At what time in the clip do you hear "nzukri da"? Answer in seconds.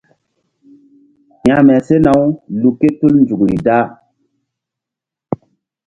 3.21-3.77